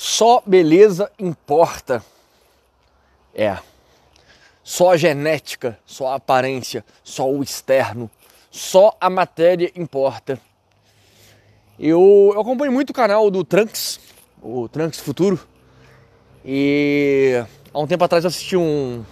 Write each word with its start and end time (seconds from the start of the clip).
Só 0.00 0.42
beleza 0.46 1.12
importa. 1.18 2.02
É. 3.34 3.58
Só 4.64 4.92
a 4.92 4.96
genética, 4.96 5.78
só 5.84 6.06
a 6.06 6.14
aparência, 6.14 6.82
só 7.04 7.30
o 7.30 7.42
externo, 7.42 8.10
só 8.50 8.96
a 8.98 9.10
matéria 9.10 9.70
importa. 9.76 10.40
Eu, 11.78 12.30
eu 12.32 12.40
acompanho 12.40 12.72
muito 12.72 12.90
o 12.90 12.94
canal 12.94 13.30
do 13.30 13.44
Trunks, 13.44 14.00
o 14.42 14.70
Trunks 14.70 15.00
Futuro, 15.00 15.38
e 16.42 17.44
há 17.70 17.78
um 17.78 17.86
tempo 17.86 18.02
atrás 18.02 18.24
eu 18.24 18.28
assisti 18.28 18.56
um, 18.56 19.04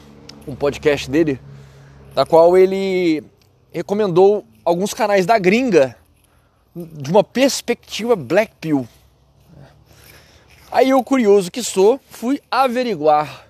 um 0.47 0.55
podcast 0.57 1.11
dele, 1.11 1.39
da 2.15 2.25
qual 2.25 2.57
ele 2.57 3.23
recomendou 3.71 4.43
alguns 4.65 4.95
canais 4.95 5.27
da 5.27 5.39
gringa 5.39 5.95
de 6.75 7.11
uma 7.11 7.23
perspectiva 7.23 8.17
Black 8.17 8.55
Pill. 8.59 8.89
Aí 10.71 10.91
eu, 10.91 11.03
curioso 11.03 11.51
que 11.51 11.63
sou, 11.63 11.99
fui 12.11 12.43
averiguar. 12.51 13.49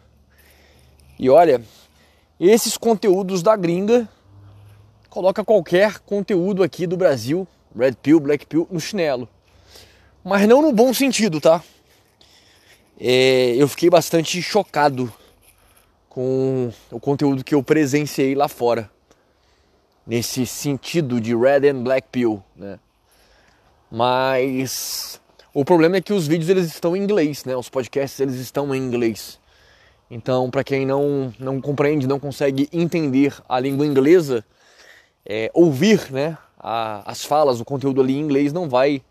E 1.19 1.29
olha, 1.29 1.61
esses 2.39 2.77
conteúdos 2.77 3.43
da 3.43 3.57
gringa 3.57 4.09
coloca 5.11 5.45
qualquer 5.45 5.99
conteúdo 5.99 6.62
aqui 6.62 6.87
do 6.87 6.97
Brasil, 6.97 7.47
Red 7.77 7.95
Pill, 7.95 8.21
Black 8.21 8.47
Pill, 8.47 8.69
no 8.71 8.79
chinelo. 8.79 9.29
Mas 10.23 10.47
não 10.47 10.62
no 10.62 10.73
bom 10.73 10.95
sentido, 10.95 11.41
tá? 11.41 11.61
É, 13.01 13.55
eu 13.57 13.67
fiquei 13.67 13.91
bastante 13.91 14.41
chocado 14.41 15.12
com 16.09 16.73
o 16.91 17.01
conteúdo 17.01 17.43
que 17.43 17.55
eu 17.55 17.65
presenciei 17.65 18.37
lá 18.37 18.47
fora. 18.47 18.89
Nesse 20.07 20.47
sentido 20.47 21.21
de 21.21 21.35
Red 21.35 21.69
and 21.69 21.83
Black 21.83 22.09
Pill, 22.12 22.43
né? 22.55 22.79
Mas 23.91 25.21
o 25.61 25.65
problema 25.65 25.97
é 25.97 26.01
que 26.01 26.12
os 26.12 26.29
vídeos 26.29 26.48
eles 26.48 26.67
estão 26.67 26.97
em 26.97 27.03
inglês, 27.03 27.45
né? 27.45 27.57
Os 27.57 27.69
podcasts 27.69 28.21
eles 28.21 28.37
estão 28.37 28.73
em 28.73 28.78
inglês. 28.78 29.41
Então, 30.09 30.48
para 30.53 30.62
quem 30.62 30.87
não, 30.87 31.34
não 31.37 31.61
compreende, 31.61 32.06
não 32.06 32.20
consegue 32.20 32.69
entender 32.73 33.34
a 33.48 33.59
língua 33.59 33.84
inglesa, 33.84 34.45
é, 35.27 35.51
ouvir 35.53 36.12
né, 36.12 36.39
a, 36.56 37.03
as 37.11 37.25
falas, 37.25 37.61
o 37.61 37.64
conteúdo 37.64 38.01
ali 38.01 38.14
em 38.14 38.20
inglês, 38.20 38.53
não 38.53 38.69
vai 38.69 39.03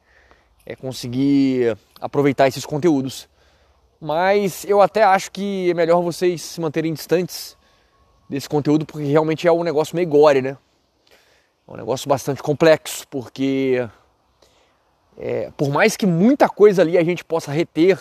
é, 0.65 0.73
conseguir 0.73 1.77
aproveitar 1.99 2.47
esses 2.47 2.65
conteúdos. 2.65 3.27
Mas 3.99 4.63
eu 4.63 4.81
até 4.81 5.03
acho 5.03 5.29
que 5.33 5.69
é 5.69 5.73
melhor 5.73 6.01
vocês 6.01 6.41
se 6.41 6.61
manterem 6.61 6.93
distantes 6.93 7.57
desse 8.29 8.47
conteúdo, 8.47 8.85
porque 8.85 9.05
realmente 9.05 9.45
é 9.45 9.51
um 9.51 9.63
negócio 9.65 9.97
meio 9.97 10.07
gore, 10.07 10.41
né? 10.41 10.57
É 11.67 11.73
um 11.73 11.75
negócio 11.75 12.07
bastante 12.07 12.41
complexo, 12.41 13.05
porque 13.09 13.85
é, 15.17 15.51
por 15.57 15.69
mais 15.69 15.97
que 15.97 16.05
muita 16.05 16.47
coisa 16.47 16.81
ali 16.81 16.97
a 16.97 17.03
gente 17.03 17.23
possa 17.23 17.51
reter 17.51 17.99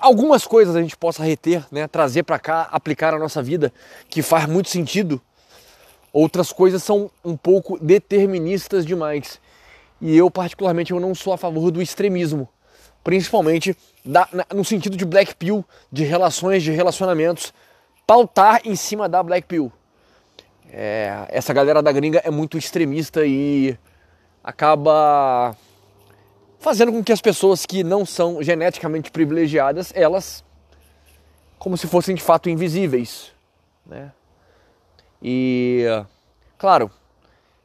algumas 0.00 0.46
coisas 0.46 0.76
a 0.76 0.82
gente 0.82 0.96
possa 0.96 1.22
reter, 1.22 1.64
né, 1.70 1.88
trazer 1.88 2.22
para 2.22 2.38
cá, 2.38 2.68
aplicar 2.70 3.12
na 3.12 3.18
nossa 3.18 3.42
vida, 3.42 3.72
que 4.08 4.22
faz 4.22 4.46
muito 4.46 4.68
sentido. 4.68 5.20
Outras 6.12 6.52
coisas 6.52 6.82
são 6.82 7.10
um 7.24 7.36
pouco 7.36 7.78
deterministas 7.82 8.84
demais. 8.84 9.40
E 10.00 10.16
eu 10.16 10.30
particularmente 10.30 10.92
eu 10.92 11.00
não 11.00 11.14
sou 11.14 11.32
a 11.32 11.38
favor 11.38 11.70
do 11.70 11.82
extremismo, 11.82 12.48
principalmente 13.02 13.76
da, 14.04 14.28
na, 14.32 14.46
no 14.54 14.64
sentido 14.64 14.96
de 14.96 15.04
black 15.04 15.34
pill, 15.34 15.64
de 15.90 16.04
relações, 16.04 16.62
de 16.62 16.70
relacionamentos, 16.70 17.52
pautar 18.06 18.60
em 18.64 18.76
cima 18.76 19.08
da 19.08 19.22
black 19.22 19.46
pill. 19.46 19.72
É, 20.70 21.26
essa 21.28 21.52
galera 21.52 21.82
da 21.82 21.90
gringa 21.90 22.20
é 22.24 22.30
muito 22.30 22.58
extremista 22.58 23.24
e 23.24 23.76
acaba 24.44 25.56
fazendo 26.58 26.92
com 26.92 27.02
que 27.02 27.12
as 27.12 27.20
pessoas 27.20 27.64
que 27.64 27.84
não 27.84 28.04
são 28.04 28.42
geneticamente 28.42 29.10
privilegiadas, 29.10 29.92
elas 29.94 30.44
como 31.58 31.76
se 31.76 31.86
fossem 31.86 32.14
de 32.14 32.22
fato 32.22 32.48
invisíveis, 32.48 33.32
né? 33.84 34.12
E 35.20 35.84
claro, 36.56 36.90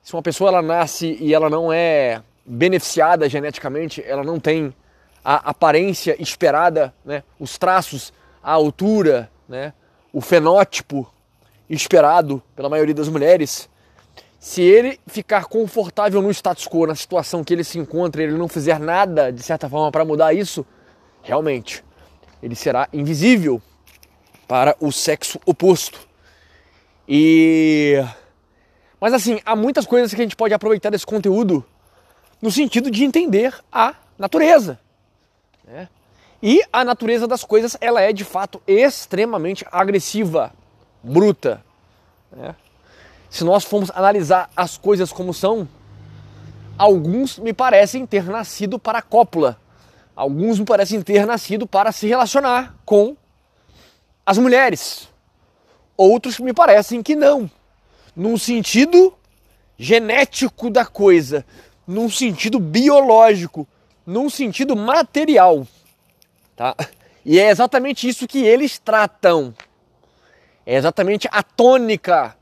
se 0.01 0.13
uma 0.13 0.22
pessoa 0.22 0.50
ela 0.50 0.62
nasce 0.62 1.18
e 1.19 1.34
ela 1.34 1.50
não 1.50 1.72
é 1.72 2.22
beneficiada 2.45 3.29
geneticamente, 3.29 4.03
ela 4.06 4.23
não 4.23 4.40
tem 4.40 4.73
a 5.23 5.50
aparência 5.50 6.16
esperada, 6.22 6.94
né? 7.06 7.23
Os 7.39 7.57
traços, 7.57 8.12
a 8.41 8.51
altura, 8.51 9.29
né? 9.47 9.73
O 10.12 10.19
fenótipo 10.19 11.12
esperado 11.69 12.41
pela 12.56 12.69
maioria 12.69 12.94
das 12.94 13.07
mulheres, 13.07 13.69
se 14.44 14.62
ele 14.62 15.00
ficar 15.08 15.46
confortável 15.46 16.22
no 16.22 16.30
status 16.30 16.68
quo, 16.68 16.86
na 16.86 16.96
situação 16.96 17.46
que 17.46 17.54
ele 17.54 17.64
se 17.64 17.80
encontra, 17.80 18.22
ele 18.22 18.34
não 18.34 18.50
fizer 18.50 18.78
nada 18.78 19.31
de 19.31 19.42
certa 19.42 19.70
forma 19.70 19.90
para 19.90 20.04
mudar 20.04 20.34
isso, 20.34 20.66
realmente 21.22 21.81
ele 22.42 22.54
será 22.54 22.90
invisível 22.92 23.62
para 24.46 24.76
o 24.81 24.92
sexo 24.92 25.40
oposto. 25.46 25.98
E 27.08 28.04
mas 29.00 29.14
assim, 29.14 29.40
há 29.46 29.56
muitas 29.56 29.86
coisas 29.86 30.14
que 30.14 30.20
a 30.20 30.26
gente 30.26 30.36
pode 30.36 30.54
aproveitar 30.54 30.90
desse 30.90 31.06
conteúdo 31.06 31.66
no 32.42 32.52
sentido 32.52 32.92
de 32.92 33.06
entender 33.06 33.58
a 33.72 33.96
natureza. 34.20 34.78
Né? 35.64 35.88
E 36.42 36.62
a 36.74 36.84
natureza 36.84 37.25
das 37.30 37.46
coisas, 37.46 37.78
ela 37.80 38.02
é 38.02 38.12
de 38.12 38.25
fato 38.25 38.62
extremamente 38.68 39.66
agressiva, 39.72 40.52
bruta. 41.02 41.64
Né? 42.30 42.54
Se 43.33 43.44
nós 43.44 43.63
formos 43.63 43.89
analisar 43.95 44.47
as 44.55 44.77
coisas 44.77 45.11
como 45.11 45.33
são, 45.33 45.67
alguns 46.77 47.39
me 47.39 47.51
parecem 47.51 48.05
ter 48.05 48.25
nascido 48.25 48.77
para 48.77 48.99
a 48.99 49.01
cópula. 49.01 49.59
Alguns 50.16 50.59
me 50.59 50.66
parecem 50.66 51.01
ter 51.01 51.25
nascido 51.25 51.66
para 51.66 51.91
se 51.91 52.05
relacionar 52.05 52.75
com 52.85 53.17
as 54.23 54.38
mulheres. 54.38 55.09
Outros 55.97 56.38
me 56.38 56.53
parecem 56.53 57.01
que 57.01 57.16
não. 57.16 57.49
Num 58.16 58.38
sentido 58.38 59.11
genético 59.79 60.69
da 60.69 60.85
coisa, 60.85 61.44
num 61.88 62.11
sentido 62.11 62.59
biológico, 62.59 63.67
num 64.05 64.29
sentido 64.29 64.75
material. 64.75 65.65
Tá? 66.55 66.75
E 67.25 67.39
é 67.39 67.50
exatamente 67.50 68.07
isso 68.07 68.27
que 68.27 68.45
eles 68.45 68.77
tratam. 68.77 69.55
É 70.67 70.75
exatamente 70.75 71.27
a 71.31 71.41
tônica 71.41 72.38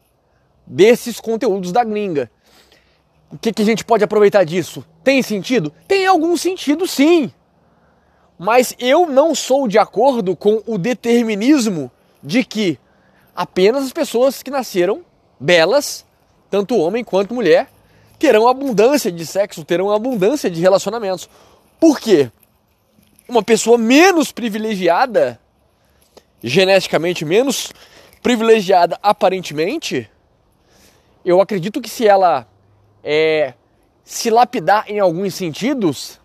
desses 0.66 1.20
conteúdos 1.20 1.72
da 1.72 1.84
gringa. 1.84 2.30
O 3.32 3.38
que, 3.38 3.54
que 3.54 3.62
a 3.62 3.66
gente 3.66 3.86
pode 3.86 4.04
aproveitar 4.04 4.44
disso? 4.44 4.86
Tem 5.04 5.22
sentido? 5.22 5.74
Tem 5.88 6.06
algum 6.06 6.36
sentido 6.36 6.86
sim. 6.86 7.32
Mas 8.38 8.76
eu 8.80 9.06
não 9.06 9.34
sou 9.34 9.68
de 9.68 9.78
acordo 9.78 10.36
com 10.36 10.62
o 10.66 10.78
determinismo 10.78 11.92
de 12.22 12.44
que 12.44 12.78
apenas 13.36 13.86
as 13.86 13.94
pessoas 13.94 14.44
que 14.44 14.52
nasceram 14.52 15.06
belas, 15.40 16.06
tanto 16.50 16.78
homem 16.78 17.04
quanto 17.04 17.34
mulher, 17.34 17.70
terão 18.20 18.48
abundância 18.48 19.12
de 19.12 19.26
sexo, 19.26 19.64
terão 19.64 19.90
abundância 19.92 20.50
de 20.50 20.60
relacionamentos. 20.62 21.30
Por 21.80 22.00
quê? 22.00 22.30
Uma 23.28 23.42
pessoa 23.42 23.78
menos 23.78 24.32
privilegiada, 24.32 25.40
geneticamente 26.44 27.24
menos 27.24 27.72
privilegiada 28.22 29.00
aparentemente, 29.02 30.11
eu 31.24 31.42
acredito 31.42 31.82
que 31.82 31.90
se 31.90 32.08
ela 32.08 32.48
é, 33.04 33.54
se 34.04 34.30
lapidar 34.30 34.86
em 34.88 35.00
alguns 35.00 35.36
sentidos, 35.36 36.20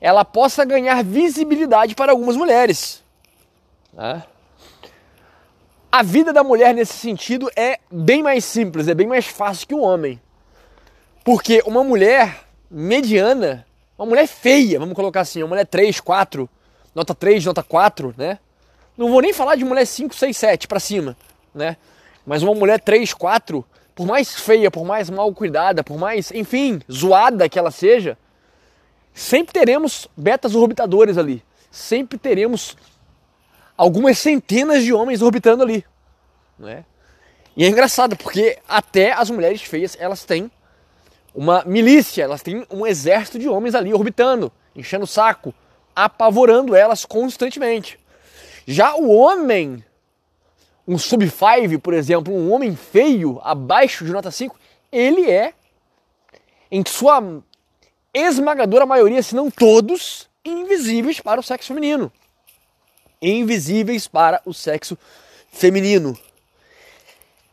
ela 0.00 0.24
possa 0.24 0.64
ganhar 0.64 1.02
visibilidade 1.02 1.94
para 1.94 2.12
algumas 2.12 2.36
mulheres. 2.36 3.02
Né? 3.92 4.22
A 5.90 6.02
vida 6.02 6.32
da 6.32 6.44
mulher 6.44 6.74
nesse 6.74 6.94
sentido 6.94 7.50
é 7.56 7.78
bem 7.90 8.22
mais 8.22 8.44
simples, 8.44 8.88
é 8.88 8.94
bem 8.94 9.06
mais 9.06 9.26
fácil 9.26 9.66
que 9.66 9.74
o 9.74 9.80
homem. 9.80 10.20
Porque 11.24 11.62
uma 11.66 11.82
mulher 11.82 12.44
mediana, 12.70 13.66
uma 13.98 14.06
mulher 14.06 14.26
feia, 14.26 14.78
vamos 14.78 14.94
colocar 14.94 15.22
assim, 15.22 15.42
uma 15.42 15.48
mulher 15.48 15.66
3, 15.66 16.00
4, 16.00 16.48
nota 16.94 17.14
3, 17.14 17.44
nota 17.46 17.62
4, 17.62 18.14
né? 18.16 18.38
Não 18.96 19.10
vou 19.10 19.20
nem 19.20 19.32
falar 19.32 19.56
de 19.56 19.64
mulher 19.64 19.86
5, 19.86 20.14
6, 20.14 20.36
7 20.36 20.68
para 20.68 20.80
cima, 20.80 21.16
né? 21.54 21.76
Mas 22.24 22.42
uma 22.42 22.54
mulher 22.54 22.80
3, 22.80 23.12
4, 23.14 23.64
por 23.96 24.06
mais 24.06 24.34
feia, 24.34 24.70
por 24.70 24.84
mais 24.84 25.08
mal 25.08 25.32
cuidada, 25.32 25.82
por 25.82 25.98
mais, 25.98 26.30
enfim, 26.30 26.82
zoada 26.92 27.48
que 27.48 27.58
ela 27.58 27.70
seja, 27.70 28.18
sempre 29.14 29.54
teremos 29.54 30.06
betas 30.14 30.54
orbitadores 30.54 31.16
ali. 31.16 31.42
Sempre 31.70 32.18
teremos 32.18 32.76
algumas 33.74 34.18
centenas 34.18 34.84
de 34.84 34.92
homens 34.92 35.22
orbitando 35.22 35.62
ali. 35.62 35.82
Né? 36.58 36.84
E 37.56 37.64
é 37.64 37.68
engraçado, 37.68 38.16
porque 38.16 38.58
até 38.68 39.12
as 39.12 39.30
mulheres 39.30 39.62
feias, 39.62 39.96
elas 39.98 40.24
têm 40.26 40.50
uma 41.34 41.64
milícia, 41.64 42.22
elas 42.22 42.42
têm 42.42 42.66
um 42.70 42.86
exército 42.86 43.38
de 43.38 43.48
homens 43.48 43.74
ali 43.74 43.94
orbitando, 43.94 44.52
enchendo 44.74 45.04
o 45.04 45.08
saco, 45.08 45.54
apavorando 45.94 46.76
elas 46.76 47.06
constantemente. 47.06 47.98
Já 48.66 48.94
o 48.94 49.08
homem 49.08 49.82
um 50.86 50.96
sub 50.96 51.28
5, 51.28 51.80
por 51.80 51.94
exemplo, 51.94 52.32
um 52.32 52.52
homem 52.52 52.76
feio, 52.76 53.40
abaixo 53.42 54.04
de 54.04 54.12
nota 54.12 54.30
5, 54.30 54.56
ele 54.92 55.28
é, 55.28 55.52
em 56.70 56.82
sua 56.86 57.42
esmagadora 58.14 58.86
maioria, 58.86 59.22
se 59.22 59.34
não 59.34 59.50
todos, 59.50 60.28
invisíveis 60.44 61.20
para 61.20 61.40
o 61.40 61.42
sexo 61.42 61.68
feminino. 61.68 62.12
Invisíveis 63.20 64.06
para 64.06 64.40
o 64.44 64.54
sexo 64.54 64.96
feminino. 65.50 66.16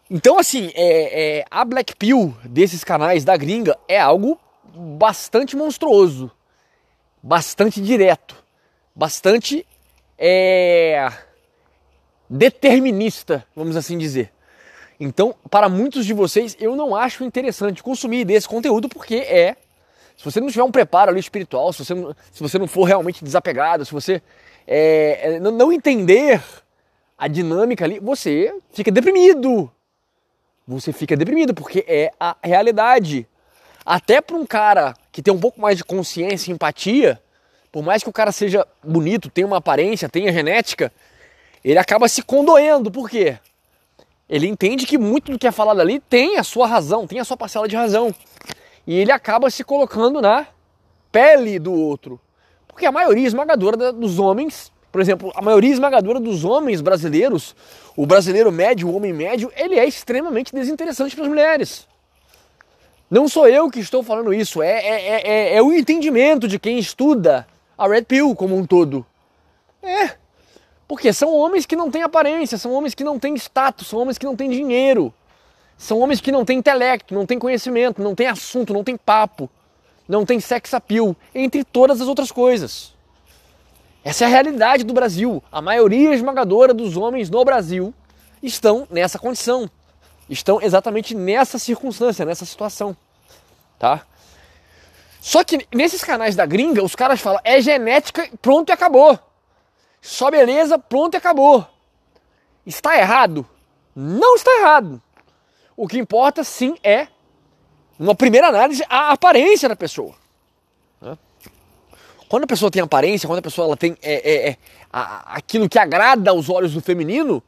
Então, 0.10 0.38
assim, 0.38 0.72
é, 0.76 1.40
é, 1.40 1.46
a 1.50 1.66
Black 1.66 1.96
Pill 1.96 2.36
desses 2.44 2.84
canais 2.84 3.24
da 3.24 3.36
gringa 3.36 3.78
é 3.88 4.00
algo 4.00 4.40
bastante 4.64 5.56
monstruoso, 5.56 6.32
bastante 7.22 7.82
direto, 7.82 8.36
bastante 8.96 9.66
é, 10.18 11.12
determinista, 12.30 13.46
vamos 13.56 13.76
assim 13.76 13.98
dizer. 13.98 14.32
Então, 15.00 15.36
para 15.50 15.68
muitos 15.68 16.06
de 16.06 16.14
vocês, 16.14 16.56
eu 16.60 16.76
não 16.76 16.96
acho 16.96 17.24
interessante 17.24 17.84
consumir 17.84 18.26
desse 18.26 18.48
conteúdo 18.48 18.88
porque 18.88 19.16
é. 19.16 19.56
Se 20.16 20.24
você 20.24 20.40
não 20.40 20.48
tiver 20.48 20.64
um 20.64 20.72
preparo 20.72 21.12
ali 21.12 21.20
espiritual, 21.20 21.74
se 21.74 21.84
você 21.84 21.94
não, 21.94 22.16
se 22.32 22.42
você 22.42 22.60
não 22.60 22.68
for 22.68 22.84
realmente 22.84 23.24
desapegado, 23.24 23.84
se 23.84 23.92
você 23.92 24.22
é, 24.68 25.36
é 25.36 25.40
não 25.40 25.74
entender 25.74 26.42
a 27.18 27.28
dinâmica 27.28 27.84
ali, 27.84 28.00
você 28.00 28.54
fica 28.72 28.92
deprimido. 28.92 29.72
Você 30.68 30.94
fica 30.94 31.18
deprimido 31.18 31.54
porque 31.54 31.84
é 31.88 32.12
a 32.20 32.38
realidade. 32.42 33.28
Até 33.86 34.22
para 34.22 34.38
um 34.38 34.46
cara 34.46 34.94
que 35.12 35.22
tem 35.22 35.34
um 35.34 35.40
pouco 35.40 35.60
mais 35.60 35.78
de 35.78 35.84
consciência 35.84 36.50
e 36.50 36.54
empatia, 36.54 37.22
por 37.72 37.84
mais 37.84 38.04
que 38.04 38.10
o 38.10 38.14
cara 38.14 38.32
seja 38.32 38.66
bonito, 38.84 39.30
tenha 39.30 39.48
uma 39.48 39.58
aparência, 39.58 40.08
tenha 40.08 40.32
genética, 40.32 40.92
ele 41.64 41.80
acaba 41.80 42.08
se 42.08 42.22
condoendo. 42.22 42.92
Por 42.92 43.10
quê? 43.10 43.38
Ele 44.28 44.48
entende 44.48 44.86
que 44.86 44.98
muito 44.98 45.32
do 45.32 45.40
que 45.40 45.48
é 45.48 45.52
falado 45.52 45.80
ali 45.80 46.00
tem 46.00 46.38
a 46.38 46.44
sua 46.44 46.66
razão, 46.68 47.08
tem 47.08 47.20
a 47.20 47.26
sua 47.26 47.38
parcela 47.38 47.68
de 47.68 47.76
razão. 47.76 48.14
E 48.86 48.96
ele 48.96 49.12
acaba 49.12 49.50
se 49.50 49.64
colocando 49.64 50.22
na 50.22 50.48
pele 51.12 51.60
do 51.60 51.72
outro. 51.72 52.20
Porque 52.68 52.86
a 52.86 52.92
maioria 52.92 53.28
esmagadora 53.28 53.94
dos 53.94 54.18
homens, 54.18 54.72
por 54.92 55.00
exemplo, 55.00 55.32
a 55.36 55.42
maioria 55.42 55.72
esmagadora 55.72 56.20
dos 56.20 56.44
homens 56.44 56.82
brasileiros, 56.82 57.56
o 57.96 58.06
brasileiro 58.06 58.52
médio, 58.52 58.90
o 58.90 58.96
homem 58.96 59.14
médio, 59.14 59.52
ele 59.56 59.78
é 59.78 59.86
extremamente 59.86 60.54
desinteressante 60.54 61.16
para 61.16 61.26
as 61.26 61.30
mulheres. 61.30 61.88
Não 63.10 63.28
sou 63.28 63.48
eu 63.48 63.70
que 63.70 63.80
estou 63.80 64.02
falando 64.02 64.34
isso, 64.34 64.64
é, 64.64 64.72
é, 64.72 65.22
é, 65.22 65.56
é, 65.58 65.62
o 65.62 65.72
entendimento 65.72 66.48
de 66.48 66.58
quem 66.58 66.80
estuda 66.80 67.46
a 67.78 67.88
Red 67.88 68.06
Pill 68.06 68.36
como 68.36 68.58
um 68.58 68.66
todo. 68.66 69.06
É, 69.84 70.13
porque 70.94 71.12
são 71.12 71.36
homens 71.36 71.66
que 71.66 71.76
não 71.76 71.90
têm 71.90 72.04
aparência, 72.04 72.56
são 72.56 72.72
homens 72.72 72.94
que 72.94 73.04
não 73.04 73.18
têm 73.18 73.34
status, 73.34 73.88
são 73.88 73.98
homens 73.98 74.20
que 74.20 74.28
não 74.28 74.36
têm 74.36 74.48
dinheiro, 74.48 75.12
são 75.76 76.00
homens 76.00 76.22
que 76.22 76.32
não 76.32 76.46
têm 76.46 76.60
intelecto, 76.60 77.16
não 77.16 77.26
têm 77.26 77.40
conhecimento, 77.40 78.00
não 78.00 78.14
têm 78.14 78.28
assunto, 78.28 78.72
não 78.72 78.84
têm 78.84 78.96
papo, 78.96 79.50
não 80.08 80.24
têm 80.24 80.40
sex 80.40 80.72
appeal, 80.72 81.16
entre 81.34 81.64
todas 81.64 82.00
as 82.00 82.08
outras 82.08 82.32
coisas. 82.32 82.94
Essa 84.04 84.26
é 84.26 84.28
a 84.28 84.30
realidade 84.30 84.84
do 84.84 84.94
Brasil. 84.94 85.44
A 85.52 85.64
maioria 85.64 86.14
esmagadora 86.14 86.76
dos 86.76 86.96
homens 86.96 87.28
no 87.28 87.44
Brasil 87.44 87.92
estão 88.44 88.88
nessa 88.92 89.18
condição, 89.18 89.68
estão 90.30 90.62
exatamente 90.62 91.16
nessa 91.16 91.58
circunstância, 91.58 92.24
nessa 92.24 92.46
situação, 92.46 92.96
tá? 93.80 94.06
Só 95.20 95.44
que 95.44 95.68
nesses 95.74 96.04
canais 96.04 96.36
da 96.36 96.46
gringa, 96.46 96.84
os 96.84 96.96
caras 96.96 97.20
falam 97.20 97.42
é 97.44 97.60
genética, 97.60 98.30
pronto 98.40 98.70
e 98.70 98.72
acabou. 98.72 99.18
Só 100.04 100.30
beleza, 100.30 100.78
pronto 100.78 101.14
e 101.14 101.18
acabou. 101.18 101.66
Está 102.66 102.98
errado? 102.98 103.48
Não 103.96 104.36
está 104.36 104.52
errado. 104.60 105.02
O 105.78 105.88
que 105.88 105.98
importa 105.98 106.44
sim 106.44 106.76
é, 106.84 107.08
uma 107.98 108.14
primeira 108.14 108.50
análise, 108.50 108.84
a 108.90 109.14
aparência 109.14 109.70
da 109.70 109.78
pessoa. 109.78 110.14
Quando 112.28 112.44
a 112.44 112.48
pessoa 112.48 112.70
tem 112.70 112.82
aparência, 112.82 113.28
quando 113.28 113.40
a 113.40 113.44
pessoa 113.44 113.68
ela 113.68 113.78
tem 113.78 113.96
é, 114.02 114.14
é, 114.14 114.50
é, 114.50 114.58
a, 114.92 115.36
aquilo 115.36 115.70
que 115.70 115.80
agrada 115.80 116.32
aos 116.32 116.50
olhos 116.50 116.74
do 116.74 116.82
feminino, 116.82 117.42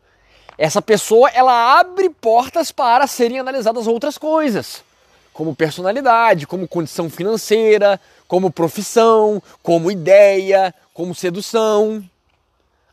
essa 0.58 0.82
pessoa 0.82 1.30
ela 1.32 1.78
abre 1.78 2.10
portas 2.10 2.72
para 2.72 3.06
serem 3.06 3.40
analisadas 3.40 3.86
outras 3.86 4.18
coisas, 4.18 4.82
como 5.34 5.56
personalidade, 5.56 6.48
como 6.48 6.70
condição 6.70 7.10
financeira, 7.10 8.00
como 8.30 8.50
profissão, 8.50 9.44
como 9.62 9.92
ideia, 9.92 10.74
como 10.94 11.14
sedução. 11.14 12.08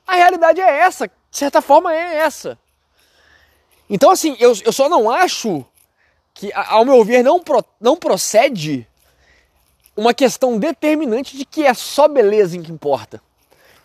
A 0.07 0.15
realidade 0.17 0.61
é 0.61 0.79
essa, 0.81 1.07
de 1.07 1.37
certa 1.37 1.63
forma 1.63 1.95
é 1.95 2.17
essa. 2.17 2.59
Então, 3.89 4.11
assim, 4.11 4.37
eu, 4.41 4.53
eu 4.65 4.73
só 4.73 4.89
não 4.89 5.11
acho 5.11 5.65
que, 6.35 6.51
ao 6.55 6.85
meu 6.85 7.05
ver, 7.05 7.23
não, 7.23 7.41
pro, 7.41 7.65
não 7.81 7.97
procede 7.97 8.87
uma 9.97 10.15
questão 10.15 10.59
determinante 10.59 11.37
de 11.37 11.45
que 11.45 11.65
é 11.65 11.75
só 11.75 12.09
beleza 12.09 12.57
em 12.57 12.63
que 12.63 12.73
importa. 12.73 13.23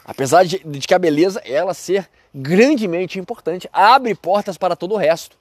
Apesar 0.06 0.46
de, 0.46 0.60
de 0.60 0.88
que 0.88 0.94
a 0.94 1.00
beleza, 1.00 1.42
ela 1.46 1.74
ser 1.74 2.10
grandemente 2.34 3.20
importante, 3.20 3.70
abre 3.74 4.16
portas 4.16 4.58
para 4.58 4.76
todo 4.76 4.94
o 4.94 4.98
resto. 4.98 5.38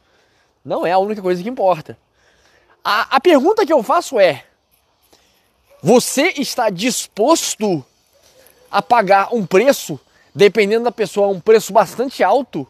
Não 0.64 0.84
é 0.84 0.90
a 0.90 0.98
única 0.98 1.22
coisa 1.22 1.42
que 1.42 1.48
importa. 1.48 1.96
A, 2.82 3.16
a 3.16 3.20
pergunta 3.20 3.64
que 3.64 3.72
eu 3.72 3.82
faço 3.82 4.18
é: 4.18 4.44
você 5.80 6.34
está 6.36 6.68
disposto 6.70 7.84
a 8.68 8.82
pagar 8.82 9.32
um 9.32 9.46
preço 9.46 10.00
dependendo 10.36 10.84
da 10.84 10.92
pessoa, 10.92 11.28
um 11.28 11.40
preço 11.40 11.72
bastante 11.72 12.22
alto 12.22 12.68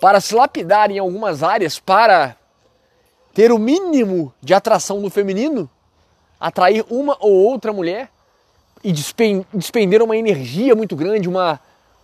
para 0.00 0.20
se 0.20 0.36
lapidar 0.36 0.88
em 0.88 1.00
algumas 1.00 1.42
áreas 1.42 1.80
para 1.80 2.36
ter 3.34 3.50
o 3.50 3.58
mínimo 3.58 4.32
de 4.40 4.54
atração 4.54 5.00
no 5.00 5.10
feminino, 5.10 5.68
atrair 6.38 6.84
uma 6.88 7.16
ou 7.18 7.32
outra 7.32 7.72
mulher 7.72 8.08
e 8.84 8.92
despender 8.92 10.00
uma 10.00 10.16
energia 10.16 10.76
muito 10.76 10.94
grande, 10.94 11.28
uma, 11.28 11.58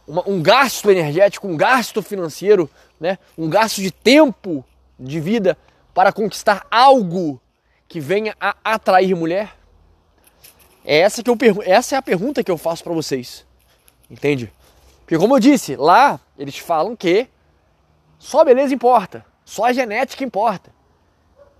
uma, 0.06 0.28
um 0.28 0.42
gasto 0.42 0.90
energético, 0.90 1.46
um 1.46 1.56
gasto 1.56 2.02
financeiro, 2.02 2.68
né? 2.98 3.18
um 3.38 3.48
gasto 3.48 3.80
de 3.80 3.92
tempo 3.92 4.64
de 4.98 5.20
vida 5.20 5.56
para 5.94 6.12
conquistar 6.12 6.66
algo 6.68 7.40
que 7.86 8.00
venha 8.00 8.34
a 8.40 8.56
atrair 8.64 9.14
mulher? 9.14 9.56
É 10.84 10.98
essa, 10.98 11.22
que 11.22 11.30
eu, 11.30 11.38
essa 11.64 11.94
é 11.94 11.98
a 11.98 12.02
pergunta 12.02 12.42
que 12.42 12.50
eu 12.50 12.58
faço 12.58 12.82
para 12.82 12.92
vocês. 12.92 13.46
Entende? 14.10 14.52
Porque 15.12 15.20
como 15.20 15.36
eu 15.36 15.40
disse, 15.40 15.76
lá 15.76 16.18
eles 16.38 16.56
falam 16.56 16.96
que 16.96 17.28
só 18.18 18.42
beleza 18.42 18.72
importa, 18.72 19.26
só 19.44 19.66
a 19.66 19.72
genética 19.74 20.24
importa. 20.24 20.72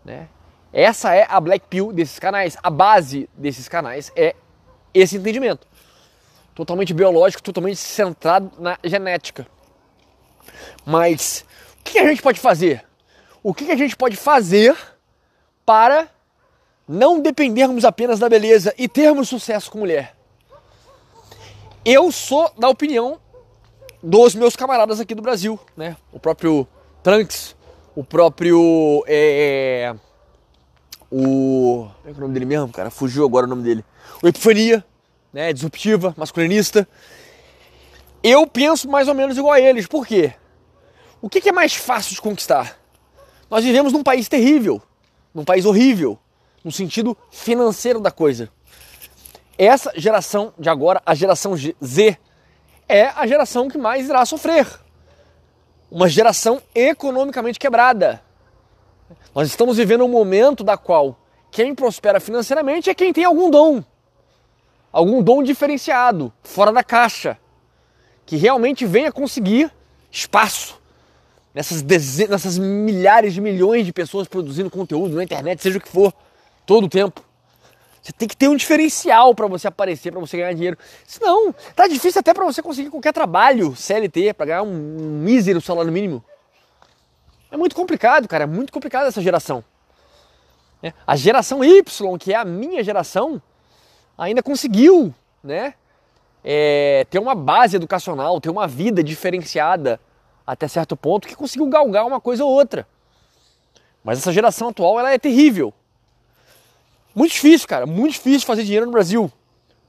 Né? 0.02 0.26
Essa 0.72 1.14
é 1.14 1.26
a 1.28 1.38
Black 1.38 1.66
Pill 1.68 1.92
desses 1.92 2.18
canais. 2.18 2.56
A 2.62 2.70
base 2.70 3.28
desses 3.36 3.68
canais 3.68 4.10
é 4.16 4.34
esse 4.94 5.18
entendimento. 5.18 5.66
Totalmente 6.54 6.94
biológico, 6.94 7.42
totalmente 7.42 7.76
centrado 7.76 8.50
na 8.58 8.78
genética. 8.82 9.46
Mas 10.86 11.44
o 11.78 11.84
que 11.84 11.98
a 11.98 12.08
gente 12.08 12.22
pode 12.22 12.40
fazer? 12.40 12.82
O 13.42 13.52
que 13.52 13.70
a 13.70 13.76
gente 13.76 13.94
pode 13.94 14.16
fazer 14.16 14.74
para 15.66 16.08
não 16.88 17.20
dependermos 17.20 17.84
apenas 17.84 18.18
da 18.18 18.30
beleza 18.30 18.74
e 18.78 18.88
termos 18.88 19.28
sucesso 19.28 19.70
com 19.70 19.76
mulher? 19.76 20.16
Eu 21.84 22.10
sou 22.10 22.50
da 22.56 22.70
opinião 22.70 23.20
dos 24.02 24.34
meus 24.34 24.56
camaradas 24.56 24.98
aqui 24.98 25.14
do 25.14 25.22
Brasil, 25.22 25.58
né? 25.76 25.96
O 26.12 26.18
próprio 26.18 26.66
Trunks, 27.02 27.54
o 27.94 28.02
próprio. 28.02 29.04
É, 29.06 29.94
o. 31.10 31.88
Como 32.02 32.08
é, 32.08 32.10
é 32.10 32.14
o 32.14 32.20
nome 32.20 32.34
dele 32.34 32.46
mesmo, 32.46 32.68
cara? 32.68 32.90
Fugiu 32.90 33.24
agora 33.24 33.46
o 33.46 33.48
nome 33.48 33.62
dele. 33.62 33.84
O 34.22 34.28
Epifania, 34.28 34.84
né? 35.32 35.52
Disruptiva, 35.52 36.14
masculinista. 36.16 36.88
Eu 38.22 38.46
penso 38.46 38.88
mais 38.88 39.08
ou 39.08 39.14
menos 39.14 39.36
igual 39.36 39.52
a 39.52 39.60
eles. 39.60 39.86
Por 39.86 40.06
quê? 40.06 40.32
O 41.20 41.28
que, 41.28 41.40
que 41.40 41.48
é 41.48 41.52
mais 41.52 41.74
fácil 41.74 42.14
de 42.14 42.20
conquistar? 42.20 42.78
Nós 43.50 43.64
vivemos 43.64 43.92
num 43.92 44.02
país 44.02 44.28
terrível, 44.28 44.80
num 45.34 45.44
país 45.44 45.64
horrível, 45.64 46.18
no 46.64 46.72
sentido 46.72 47.16
financeiro 47.30 48.00
da 48.00 48.10
coisa. 48.10 48.48
Essa 49.58 49.92
geração 49.94 50.54
de 50.58 50.68
agora, 50.68 51.02
a 51.04 51.14
geração 51.14 51.54
Z, 51.56 52.18
é 52.88 53.06
a 53.06 53.26
geração 53.26 53.68
que 53.68 53.78
mais 53.78 54.08
irá 54.08 54.24
sofrer. 54.24 54.66
Uma 55.90 56.08
geração 56.08 56.60
economicamente 56.74 57.58
quebrada. 57.58 58.22
Nós 59.34 59.48
estamos 59.48 59.76
vivendo 59.76 60.04
um 60.04 60.08
momento 60.08 60.64
da 60.64 60.76
qual 60.76 61.18
quem 61.50 61.74
prospera 61.74 62.20
financeiramente 62.20 62.88
é 62.88 62.94
quem 62.94 63.12
tem 63.12 63.24
algum 63.24 63.50
dom. 63.50 63.82
Algum 64.90 65.22
dom 65.22 65.42
diferenciado, 65.42 66.32
fora 66.42 66.72
da 66.72 66.82
caixa, 66.82 67.38
que 68.26 68.36
realmente 68.36 68.84
venha 68.84 69.10
conseguir 69.10 69.70
espaço 70.10 70.80
nessas, 71.54 71.82
nessas 71.82 72.58
milhares 72.58 73.34
de 73.34 73.40
milhões 73.40 73.86
de 73.86 73.92
pessoas 73.92 74.28
produzindo 74.28 74.70
conteúdo 74.70 75.14
na 75.14 75.24
internet, 75.24 75.62
seja 75.62 75.78
o 75.78 75.80
que 75.80 75.88
for, 75.88 76.12
todo 76.66 76.84
o 76.84 76.88
tempo. 76.88 77.22
Você 78.02 78.12
tem 78.12 78.26
que 78.26 78.36
ter 78.36 78.48
um 78.48 78.56
diferencial 78.56 79.32
para 79.32 79.46
você 79.46 79.68
aparecer, 79.68 80.10
para 80.10 80.20
você 80.20 80.36
ganhar 80.36 80.52
dinheiro. 80.54 80.76
Senão, 81.06 81.54
tá 81.76 81.86
difícil 81.86 82.18
até 82.18 82.34
para 82.34 82.44
você 82.44 82.60
conseguir 82.60 82.90
qualquer 82.90 83.12
trabalho 83.12 83.76
CLT, 83.76 84.34
para 84.34 84.46
ganhar 84.46 84.62
um 84.62 85.20
mísero 85.22 85.60
salário 85.60 85.92
mínimo. 85.92 86.22
É 87.48 87.56
muito 87.56 87.76
complicado, 87.76 88.26
cara, 88.26 88.42
é 88.42 88.46
muito 88.46 88.72
complicado 88.72 89.06
essa 89.06 89.22
geração. 89.22 89.62
É, 90.82 90.92
a 91.06 91.14
geração 91.14 91.62
Y, 91.62 92.18
que 92.18 92.32
é 92.32 92.36
a 92.36 92.44
minha 92.44 92.82
geração, 92.82 93.40
ainda 94.18 94.42
conseguiu, 94.42 95.14
né, 95.44 95.74
é, 96.42 97.06
ter 97.08 97.20
uma 97.20 97.36
base 97.36 97.76
educacional, 97.76 98.40
ter 98.40 98.50
uma 98.50 98.66
vida 98.66 99.04
diferenciada 99.04 100.00
até 100.44 100.66
certo 100.66 100.96
ponto, 100.96 101.28
que 101.28 101.36
conseguiu 101.36 101.68
galgar 101.68 102.04
uma 102.04 102.20
coisa 102.20 102.44
ou 102.44 102.50
outra. 102.50 102.84
Mas 104.02 104.18
essa 104.18 104.32
geração 104.32 104.70
atual 104.70 104.98
ela 104.98 105.12
é 105.12 105.18
terrível. 105.18 105.72
Muito 107.14 107.32
difícil, 107.32 107.68
cara. 107.68 107.86
Muito 107.86 108.12
difícil 108.12 108.46
fazer 108.46 108.64
dinheiro 108.64 108.86
no 108.86 108.92
Brasil. 108.92 109.30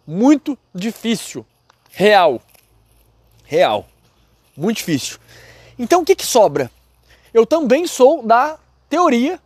Muito 0.06 0.58
difícil. 0.74 1.46
Real. 1.92 2.42
Real. 3.46 3.88
Muito 4.56 4.77
difícil. 4.77 5.18
Então 5.77 6.01
o 6.01 6.06
que, 6.06 6.15
que 6.15 6.25
sobra? 6.25 6.70
Eu 7.34 7.46
também 7.46 7.88
sou 7.88 8.22
da 8.22 8.60
teoria 8.89 9.39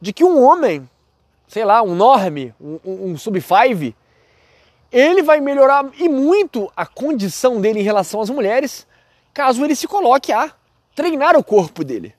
de 0.00 0.12
que 0.12 0.24
um 0.24 0.42
homem, 0.42 0.88
sei 1.46 1.64
lá, 1.64 1.82
um 1.82 1.94
norme, 1.94 2.54
um, 2.60 2.78
um, 2.84 3.10
um 3.10 3.18
sub-5, 3.18 3.94
ele 4.90 5.22
vai 5.22 5.40
melhorar 5.40 5.90
e 5.98 6.08
muito 6.08 6.72
a 6.74 6.86
condição 6.86 7.60
dele 7.60 7.80
em 7.80 7.82
relação 7.84 8.20
às 8.20 8.30
mulheres 8.30 8.86
caso 9.34 9.64
ele 9.64 9.76
se 9.76 9.86
coloque 9.86 10.32
a 10.32 10.52
treinar 10.94 11.36
o 11.36 11.44
corpo 11.44 11.84
dele, 11.84 12.14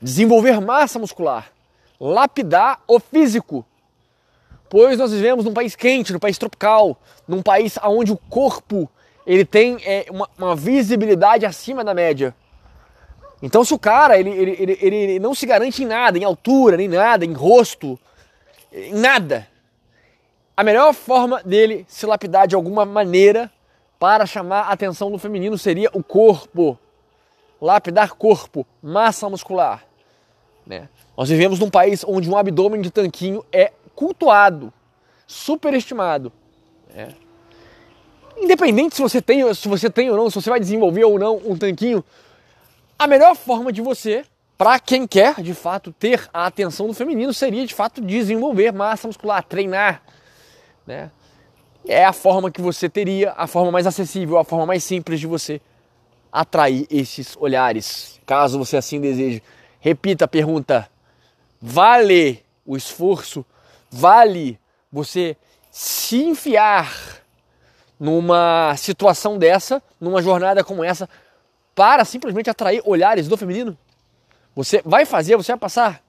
desenvolver 0.00 0.60
massa 0.60 0.98
muscular, 0.98 1.52
lapidar 2.00 2.80
o 2.88 2.98
físico. 2.98 3.64
Pois 4.70 4.96
nós 4.96 5.10
vivemos 5.10 5.44
num 5.44 5.52
país 5.52 5.74
quente, 5.74 6.12
num 6.12 6.20
país 6.20 6.38
tropical, 6.38 6.96
num 7.26 7.42
país 7.42 7.76
onde 7.82 8.12
o 8.12 8.16
corpo 8.16 8.88
ele 9.26 9.44
tem 9.44 9.76
é, 9.84 10.06
uma, 10.08 10.30
uma, 10.38 10.54
visibilidade 10.54 11.44
acima 11.44 11.82
da 11.82 11.92
média. 11.92 12.32
Então 13.42 13.64
se 13.64 13.74
o 13.74 13.78
cara 13.78 14.16
ele, 14.18 14.30
ele, 14.30 14.78
ele, 14.80 14.96
ele 14.96 15.18
não 15.18 15.34
se 15.34 15.44
garante 15.44 15.82
em 15.82 15.86
nada, 15.86 16.16
em 16.16 16.24
altura, 16.24 16.76
nem 16.76 16.86
nada, 16.86 17.24
em 17.24 17.32
rosto, 17.32 17.98
em 18.72 18.94
nada, 18.94 19.48
a 20.56 20.62
melhor 20.62 20.94
forma 20.94 21.42
dele 21.42 21.84
se 21.88 22.06
lapidar 22.06 22.46
de 22.46 22.54
alguma 22.54 22.84
maneira 22.84 23.50
para 23.98 24.24
chamar 24.24 24.62
a 24.62 24.72
atenção 24.72 25.10
do 25.10 25.18
feminino 25.18 25.58
seria 25.58 25.90
o 25.92 26.02
corpo. 26.02 26.78
Lapidar 27.60 28.14
corpo, 28.14 28.64
massa 28.80 29.28
muscular. 29.28 29.84
Né? 30.64 30.88
Nós 31.16 31.28
vivemos 31.28 31.58
num 31.58 31.68
país 31.68 32.04
onde 32.06 32.30
um 32.30 32.36
abdômen 32.36 32.80
de 32.80 32.90
tanquinho 32.90 33.44
é 33.52 33.72
cultuado, 34.00 34.72
superestimado. 35.26 36.32
Né? 36.94 37.08
Independente 38.38 38.96
se 38.96 39.02
você 39.02 39.20
tem, 39.20 39.52
se 39.52 39.68
você 39.68 39.90
tem 39.90 40.08
ou 40.10 40.16
não, 40.16 40.30
se 40.30 40.40
você 40.40 40.48
vai 40.48 40.58
desenvolver 40.58 41.04
ou 41.04 41.18
não 41.18 41.36
um 41.44 41.54
tanquinho, 41.54 42.02
a 42.98 43.06
melhor 43.06 43.36
forma 43.36 43.70
de 43.70 43.82
você, 43.82 44.24
para 44.56 44.80
quem 44.80 45.06
quer 45.06 45.42
de 45.42 45.52
fato 45.52 45.92
ter 45.92 46.30
a 46.32 46.46
atenção 46.46 46.86
do 46.86 46.94
feminino, 46.94 47.34
seria 47.34 47.66
de 47.66 47.74
fato 47.74 48.00
desenvolver 48.00 48.72
massa 48.72 49.06
muscular, 49.06 49.44
treinar. 49.44 50.00
Né? 50.86 51.10
é 51.86 52.02
a 52.02 52.12
forma 52.12 52.50
que 52.50 52.62
você 52.62 52.88
teria, 52.88 53.34
a 53.36 53.46
forma 53.46 53.70
mais 53.70 53.86
acessível, 53.86 54.38
a 54.38 54.44
forma 54.44 54.64
mais 54.64 54.82
simples 54.82 55.20
de 55.20 55.26
você 55.26 55.60
atrair 56.32 56.86
esses 56.90 57.36
olhares, 57.38 58.18
caso 58.24 58.58
você 58.58 58.78
assim 58.78 58.98
deseje. 58.98 59.42
Repita 59.78 60.24
a 60.24 60.28
pergunta: 60.28 60.90
vale 61.60 62.42
o 62.64 62.78
esforço? 62.78 63.44
Vale 63.90 64.58
você 64.90 65.36
se 65.70 66.22
enfiar 66.22 67.20
numa 67.98 68.74
situação 68.76 69.36
dessa, 69.36 69.82
numa 70.00 70.22
jornada 70.22 70.62
como 70.64 70.84
essa, 70.84 71.08
para 71.74 72.04
simplesmente 72.04 72.48
atrair 72.48 72.82
olhares 72.84 73.28
do 73.28 73.36
feminino? 73.36 73.76
Você 74.54 74.80
vai 74.84 75.04
fazer, 75.04 75.36
você 75.36 75.52
vai 75.52 75.58
passar 75.58 76.02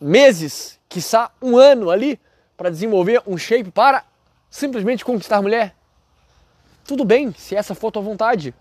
meses, 0.00 0.78
quiçá 0.88 1.30
um 1.40 1.56
ano 1.56 1.90
ali, 1.90 2.18
para 2.56 2.70
desenvolver 2.70 3.22
um 3.26 3.36
shape 3.36 3.70
para 3.70 4.04
simplesmente 4.50 5.04
conquistar 5.04 5.42
mulher? 5.42 5.74
Tudo 6.84 7.04
bem, 7.04 7.32
se 7.32 7.56
essa 7.56 7.74
for 7.74 7.88
a 7.88 7.92
tua 7.92 8.02
vontade. 8.02 8.54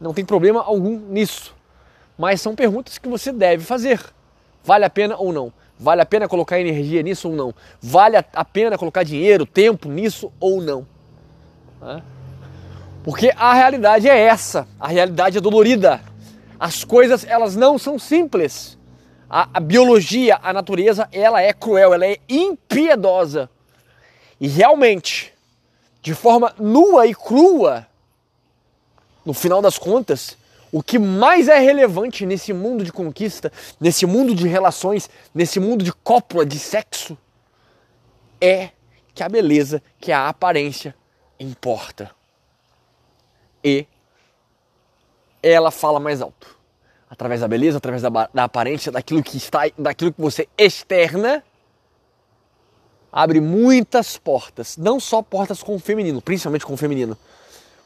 Não 0.00 0.12
tem 0.12 0.24
problema 0.24 0.62
algum 0.62 0.98
nisso. 0.98 1.54
Mas 2.18 2.40
são 2.40 2.54
perguntas 2.54 2.98
que 2.98 3.08
você 3.08 3.32
deve 3.32 3.64
fazer. 3.64 4.00
Vale 4.62 4.84
a 4.84 4.90
pena 4.90 5.16
ou 5.16 5.32
não? 5.32 5.52
Vale 5.82 6.00
a 6.00 6.06
pena 6.06 6.28
colocar 6.28 6.60
energia 6.60 7.02
nisso 7.02 7.28
ou 7.28 7.34
não? 7.34 7.52
Vale 7.80 8.16
a 8.16 8.44
pena 8.44 8.78
colocar 8.78 9.02
dinheiro, 9.02 9.44
tempo 9.44 9.88
nisso 9.88 10.32
ou 10.38 10.62
não? 10.62 10.86
Porque 13.02 13.32
a 13.36 13.52
realidade 13.52 14.08
é 14.08 14.16
essa. 14.16 14.68
A 14.78 14.86
realidade 14.86 15.38
é 15.38 15.40
dolorida. 15.40 16.00
As 16.58 16.84
coisas 16.84 17.24
elas 17.24 17.56
não 17.56 17.78
são 17.78 17.98
simples. 17.98 18.78
A, 19.28 19.48
a 19.54 19.58
biologia, 19.58 20.38
a 20.40 20.52
natureza, 20.52 21.08
ela 21.10 21.42
é 21.42 21.52
cruel, 21.52 21.92
ela 21.92 22.06
é 22.06 22.18
impiedosa. 22.28 23.50
E 24.40 24.46
realmente, 24.46 25.34
de 26.00 26.14
forma 26.14 26.54
nua 26.60 27.08
e 27.08 27.14
crua, 27.14 27.88
no 29.26 29.34
final 29.34 29.60
das 29.60 29.78
contas, 29.78 30.38
o 30.72 30.82
que 30.82 30.98
mais 30.98 31.48
é 31.48 31.58
relevante 31.58 32.24
nesse 32.24 32.50
mundo 32.54 32.82
de 32.82 32.90
conquista, 32.90 33.52
nesse 33.78 34.06
mundo 34.06 34.34
de 34.34 34.48
relações, 34.48 35.10
nesse 35.34 35.60
mundo 35.60 35.84
de 35.84 35.92
cópula, 35.92 36.46
de 36.46 36.58
sexo, 36.58 37.16
é 38.40 38.70
que 39.14 39.22
a 39.22 39.28
beleza, 39.28 39.82
que 40.00 40.10
a 40.10 40.28
aparência 40.28 40.96
importa. 41.38 42.10
E 43.62 43.86
ela 45.42 45.70
fala 45.70 46.00
mais 46.00 46.22
alto. 46.22 46.58
Através 47.10 47.42
da 47.42 47.48
beleza, 47.48 47.76
através 47.76 48.00
da, 48.00 48.08
da 48.32 48.44
aparência, 48.44 48.90
daquilo 48.90 49.22
que 49.22 49.36
está, 49.36 49.64
daquilo 49.76 50.10
que 50.10 50.20
você 50.20 50.48
externa, 50.56 51.44
abre 53.12 53.42
muitas 53.42 54.16
portas, 54.16 54.78
não 54.78 54.98
só 54.98 55.20
portas 55.20 55.62
com 55.62 55.74
o 55.74 55.78
feminino, 55.78 56.22
principalmente 56.22 56.64
com 56.64 56.72
o 56.72 56.78
feminino, 56.78 57.18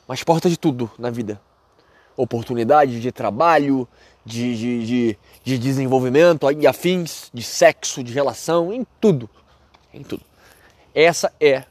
mas 0.06 0.22
portas 0.22 0.52
de 0.52 0.56
tudo 0.56 0.88
na 0.96 1.10
vida. 1.10 1.40
Oportunidade 2.16 3.00
de 3.00 3.12
trabalho, 3.12 3.86
de, 4.24 4.56
de, 4.56 4.86
de, 4.86 5.18
de 5.44 5.58
desenvolvimento 5.58 6.50
e 6.50 6.66
afins, 6.66 7.30
de 7.32 7.42
sexo, 7.42 8.02
de 8.02 8.12
relação, 8.12 8.72
em 8.72 8.86
tudo. 9.00 9.28
Em 9.92 10.02
tudo. 10.02 10.22
Essa 10.94 11.32
é 11.40 11.64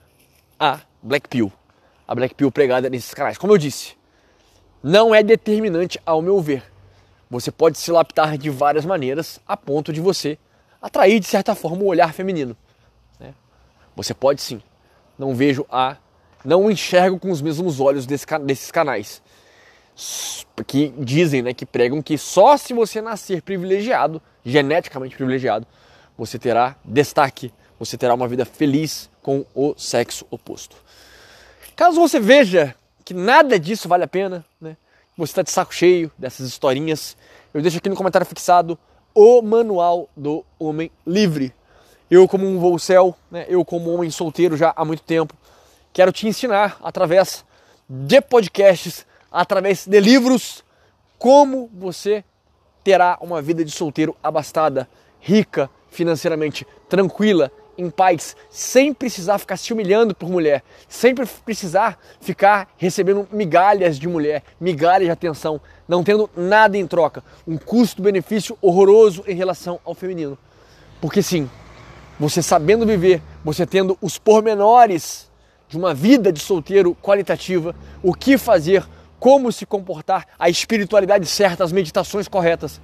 a 0.60 0.80
Black 1.02 1.28
Pill. 1.28 1.52
A 2.08 2.14
Black 2.14 2.36
Pill 2.36 2.52
pregada 2.52 2.90
nesses 2.90 3.14
canais. 3.14 3.38
Como 3.38 3.54
eu 3.54 3.58
disse, 3.58 3.96
não 4.84 5.14
é 5.14 5.24
determinante 5.24 6.00
ao 6.06 6.22
meu 6.22 6.40
ver. 6.42 6.64
Você 7.30 7.52
pode 7.52 7.78
se 7.78 7.92
laptar 7.92 8.38
de 8.38 8.50
várias 8.50 8.86
maneiras 8.86 9.40
a 9.48 9.58
ponto 9.58 9.92
de 9.92 10.00
você 10.00 10.38
atrair 10.82 11.20
de 11.20 11.26
certa 11.26 11.56
forma 11.56 11.82
o 11.82 11.88
olhar 11.88 12.14
feminino. 12.14 12.56
Você 13.96 14.14
pode 14.14 14.42
sim. 14.42 14.62
Não 15.18 15.34
vejo 15.34 15.66
a. 15.72 15.98
Não 16.44 16.70
enxergo 16.70 17.18
com 17.18 17.32
os 17.32 17.42
mesmos 17.42 17.80
olhos 17.80 18.06
desse, 18.06 18.26
desses 18.44 18.70
canais. 18.70 19.22
Que 20.68 20.94
dizem, 20.98 21.42
né, 21.42 21.54
que 21.54 21.66
pregam 21.66 22.02
que 22.02 22.18
só 22.18 22.58
se 22.58 22.74
você 22.74 23.02
nascer 23.02 23.42
privilegiado, 23.42 24.22
geneticamente 24.44 25.16
privilegiado, 25.16 25.66
você 26.18 26.38
terá 26.38 26.76
destaque, 26.84 27.54
você 27.80 27.98
terá 27.98 28.14
uma 28.14 28.28
vida 28.28 28.46
feliz 28.46 29.10
com 29.22 29.46
o 29.54 29.74
sexo 29.78 30.26
oposto. 30.30 30.76
Caso 31.76 32.00
você 32.00 32.20
veja 32.20 32.76
que 33.04 33.14
nada 33.14 33.60
disso 33.60 33.88
vale 33.88 34.04
a 34.04 34.08
pena, 34.08 34.46
né? 34.60 34.78
Você 35.18 35.32
está 35.32 35.42
de 35.42 35.52
saco 35.52 35.74
cheio 35.74 36.12
dessas 36.18 36.48
historinhas, 36.48 37.16
eu 37.54 37.62
deixo 37.62 37.78
aqui 37.78 37.88
no 37.88 37.96
comentário 37.96 38.28
fixado 38.28 38.78
o 39.14 39.42
manual 39.42 40.10
do 40.16 40.46
homem 40.60 40.92
livre 41.08 41.54
eu, 42.10 42.28
como 42.28 42.46
um 42.48 42.60
voo 42.60 42.78
céu, 42.78 43.16
né, 43.32 43.46
eu, 43.48 43.66
como 43.66 43.92
homem 43.92 44.12
solteiro 44.12 44.56
já 44.56 44.74
há 44.76 44.86
muito 44.86 45.04
tempo, 45.04 45.34
quero 45.92 46.12
te 46.12 46.28
ensinar 46.28 46.78
através 46.84 47.44
de 47.90 48.22
podcasts, 48.22 49.06
através 49.36 49.86
de 49.86 50.00
livros, 50.00 50.64
como 51.20 51.70
você 51.74 52.24
terá 52.84 53.18
uma 53.20 53.42
vida 53.42 53.66
de 53.66 53.72
solteiro 53.72 54.16
abastada, 54.24 54.88
rica, 55.20 55.70
financeiramente 55.90 56.66
tranquila, 56.88 57.52
em 57.78 57.90
paz, 57.90 58.38
sem 58.50 58.94
precisar 58.94 59.38
ficar 59.38 59.58
se 59.58 59.74
humilhando 59.74 60.16
por 60.16 60.30
mulher, 60.30 60.64
sem 60.88 61.14
precisar 61.44 62.00
ficar 62.22 62.74
recebendo 62.78 63.28
migalhas 63.30 64.00
de 64.00 64.08
mulher, 64.08 64.42
migalhas 64.58 65.08
de 65.08 65.12
atenção, 65.12 65.60
não 65.86 66.02
tendo 66.02 66.30
nada 66.38 66.78
em 66.78 66.88
troca, 66.88 67.22
um 67.46 67.58
custo-benefício 67.58 68.58
horroroso 68.62 69.26
em 69.28 69.36
relação 69.36 69.82
ao 69.84 69.94
feminino. 69.94 70.38
Porque 71.02 71.22
sim, 71.22 71.50
você 72.18 72.42
sabendo 72.42 72.86
viver, 72.86 73.22
você 73.44 73.66
tendo 73.66 73.98
os 74.02 74.18
pormenores 74.18 75.30
de 75.68 75.76
uma 75.76 75.94
vida 75.94 76.32
de 76.32 76.40
solteiro 76.40 76.96
qualitativa, 77.02 77.76
o 78.02 78.14
que 78.14 78.38
fazer, 78.38 78.86
como 79.20 79.52
se 79.52 79.66
comportar, 79.66 80.28
a 80.38 80.50
espiritualidade 80.50 81.26
certa, 81.26 81.64
as 81.64 81.72
meditações 81.72 82.28
corretas, 82.28 82.82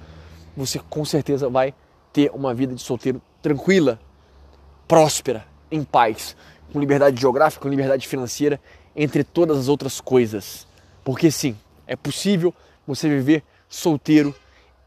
você 0.56 0.78
com 0.78 1.04
certeza 1.04 1.48
vai 1.48 1.74
ter 2.12 2.30
uma 2.34 2.52
vida 2.52 2.74
de 2.74 2.82
solteiro 2.82 3.20
tranquila, 3.40 3.98
próspera, 4.86 5.46
em 5.70 5.82
paz, 5.82 6.36
com 6.72 6.80
liberdade 6.80 7.20
geográfica, 7.20 7.62
com 7.62 7.68
liberdade 7.68 8.06
financeira, 8.06 8.60
entre 8.94 9.24
todas 9.24 9.58
as 9.58 9.68
outras 9.68 10.00
coisas. 10.00 10.66
Porque 11.04 11.30
sim, 11.30 11.56
é 11.86 11.96
possível 11.96 12.54
você 12.86 13.08
viver 13.08 13.42
solteiro 13.68 14.34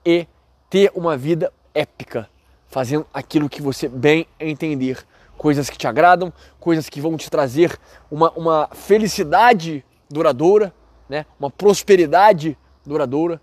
e 0.05 0.27
ter 0.69 0.91
uma 0.93 1.17
vida 1.17 1.51
épica, 1.73 2.29
fazendo 2.67 3.05
aquilo 3.13 3.49
que 3.49 3.61
você 3.61 3.87
bem 3.87 4.27
entender, 4.39 5.05
coisas 5.37 5.69
que 5.69 5.77
te 5.77 5.87
agradam, 5.87 6.31
coisas 6.59 6.89
que 6.89 7.01
vão 7.01 7.17
te 7.17 7.29
trazer 7.29 7.77
uma, 8.09 8.31
uma 8.31 8.69
felicidade 8.73 9.83
duradoura, 10.09 10.73
né? 11.09 11.25
uma 11.39 11.49
prosperidade 11.49 12.57
duradoura, 12.85 13.41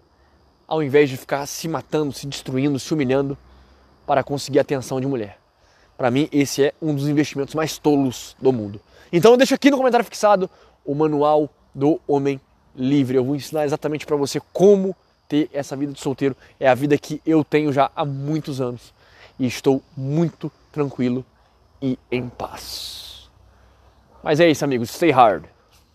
ao 0.67 0.83
invés 0.83 1.11
de 1.11 1.17
ficar 1.17 1.47
se 1.47 1.69
matando, 1.69 2.13
se 2.13 2.27
destruindo, 2.27 2.79
se 2.79 2.93
humilhando 2.95 3.37
para 4.07 4.23
conseguir 4.23 4.59
a 4.59 4.63
atenção 4.63 5.01
de 5.01 5.07
mulher. 5.07 5.39
Para 5.97 6.11
mim, 6.11 6.29
esse 6.33 6.65
é 6.65 6.75
um 6.81 6.95
dos 6.95 7.09
investimentos 7.09 7.55
mais 7.55 7.79
tolos 7.79 8.37
do 8.41 8.53
mundo. 8.53 8.81
Então, 9.13 9.37
deixa 9.37 9.55
aqui 9.55 9.71
no 9.71 9.77
comentário 9.77 10.05
fixado 10.05 10.49
o 10.85 10.95
manual 10.95 11.49
do 11.75 12.01
homem 12.09 12.41
livre. 12.75 13.17
Eu 13.17 13.25
vou 13.25 13.37
ensinar 13.37 13.65
exatamente 13.65 14.07
para 14.07 14.17
você 14.17 14.41
como 14.53 14.97
ter 15.29 15.51
essa 15.53 15.77
vida 15.77 15.93
de 15.93 16.01
solteiro. 16.01 16.37
É 16.59 16.69
a 16.69 16.75
vida 16.75 16.97
que 16.99 17.21
eu 17.25 17.45
tenho 17.45 17.73
já 17.73 17.91
há 17.95 18.05
muitos 18.05 18.61
anos 18.61 18.93
e 19.39 19.47
estou 19.47 19.83
muito 19.97 20.51
tranquilo 20.73 21.25
e 21.81 21.99
em 22.11 22.29
paz. 22.29 23.31
Mas 24.23 24.41
é 24.41 24.51
isso, 24.51 24.65
amigos. 24.65 24.91
Stay 24.91 25.11
hard. 25.11 25.45